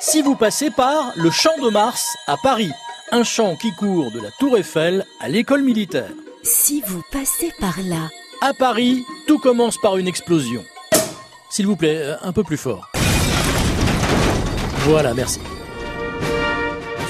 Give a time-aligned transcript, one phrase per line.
[0.00, 2.70] si vous passez par le Champ de Mars à Paris,
[3.10, 6.10] un champ qui court de la Tour Eiffel à l'école militaire.
[6.42, 8.08] Si vous passez par là.
[8.40, 10.64] À Paris, tout commence par une explosion.
[11.50, 12.90] S'il vous plaît, euh, un peu plus fort.
[14.84, 15.40] Voilà, merci.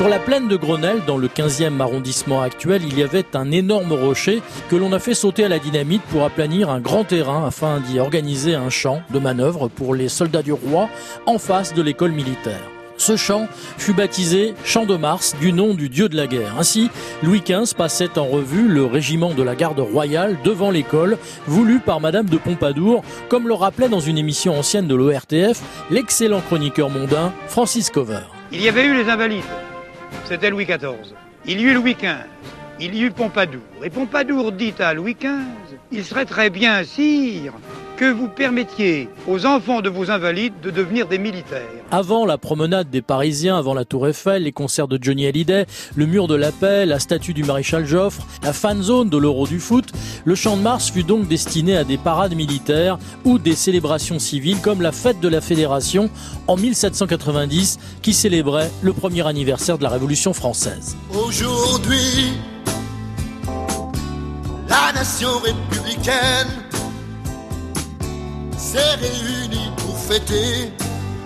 [0.00, 3.92] Sur la plaine de Grenelle, dans le 15e arrondissement actuel, il y avait un énorme
[3.92, 4.40] rocher
[4.70, 8.00] que l'on a fait sauter à la dynamite pour aplanir un grand terrain afin d'y
[8.00, 10.88] organiser un champ de manœuvre pour les soldats du roi
[11.26, 12.62] en face de l'école militaire.
[12.96, 16.54] Ce champ fut baptisé Champ de Mars du nom du dieu de la guerre.
[16.58, 16.88] Ainsi,
[17.22, 22.00] Louis XV passait en revue le régiment de la garde royale devant l'école, voulu par
[22.00, 27.34] Madame de Pompadour, comme le rappelait dans une émission ancienne de l'ORTF l'excellent chroniqueur mondain
[27.48, 28.22] Francis Cover.
[28.50, 29.44] Il y avait eu les Invalides,
[30.30, 31.16] c'était Louis XIV.
[31.44, 32.06] Il y eut Louis XV,
[32.78, 33.62] il y eut Pompadour.
[33.82, 37.52] Et Pompadour dit à Louis XV, il serait très bien, sire,
[38.00, 41.68] que vous permettiez aux enfants de vos invalides de devenir des militaires.
[41.90, 46.06] Avant la promenade des Parisiens, avant la Tour Eiffel, les concerts de Johnny Hallyday, le
[46.06, 49.60] mur de la paix, la statue du maréchal Joffre, la fan zone de l'Euro du
[49.60, 49.92] foot,
[50.24, 54.62] le Champ de Mars fut donc destiné à des parades militaires ou des célébrations civiles
[54.62, 56.08] comme la fête de la Fédération
[56.46, 60.96] en 1790 qui célébrait le premier anniversaire de la Révolution française.
[61.12, 62.32] Aujourd'hui,
[64.70, 66.59] la nation républicaine
[68.72, 70.70] s'est pour fêter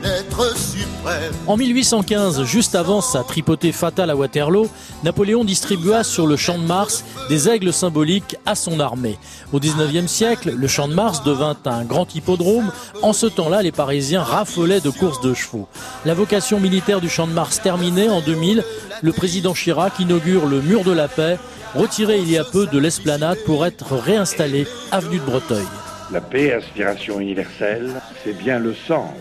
[0.00, 1.32] l'être suprême.
[1.48, 4.68] En 1815, juste avant sa tripotée fatale à Waterloo,
[5.02, 9.18] Napoléon distribua sur le champ de Mars des aigles symboliques à son armée.
[9.52, 12.70] Au 19e siècle, le champ de Mars devint un grand hippodrome.
[13.02, 15.66] En ce temps-là, les Parisiens raffolaient de courses de chevaux.
[16.04, 18.62] La vocation militaire du champ de Mars terminée en 2000,
[19.02, 21.38] le président Chirac inaugure le mur de la paix,
[21.74, 25.66] retiré il y a peu de l'esplanade pour être réinstallé avenue de Breteuil.
[26.12, 27.90] La paix, inspiration universelle,
[28.22, 29.14] c'est bien le sens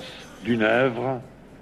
[0.43, 1.21] d'une œuvre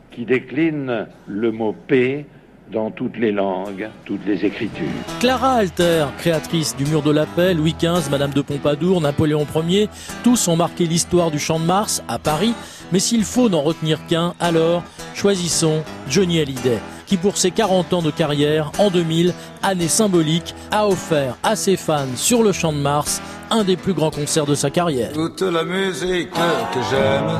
[0.09, 2.25] qui décline le mot paix
[2.72, 4.88] dans toutes les langues, toutes les écritures.
[5.19, 9.88] Clara Alter, créatrice du Mur de la Paix, Louis XV, Madame de Pompadour, Napoléon Ier,
[10.23, 12.56] tous ont marqué l'histoire du Champ de Mars à Paris,
[12.91, 16.79] mais s'il faut n'en retenir qu'un, alors choisissons Johnny Hallyday,
[17.09, 19.34] qui pour ses 40 ans de carrière, en 2000,
[19.64, 23.94] année symbolique, a offert à ses fans sur le Champ de Mars un des plus
[23.94, 25.12] grands concerts de sa carrière.
[25.12, 27.31] Toute la musique que j'aime,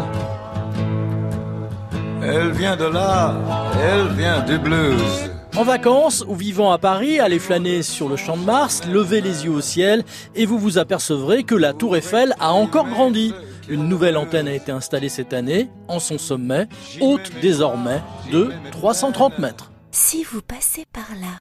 [2.24, 3.36] elle vient de là,
[3.80, 5.29] elle vient du blues.
[5.60, 9.44] En vacances ou vivant à Paris, allez flâner sur le champ de Mars, levez les
[9.44, 13.34] yeux au ciel et vous vous apercevrez que la tour Eiffel a encore grandi.
[13.68, 16.70] Une nouvelle antenne a été installée cette année, en son sommet,
[17.02, 19.74] haute désormais de 330 mètres.
[19.92, 21.36] Si vous passez par là.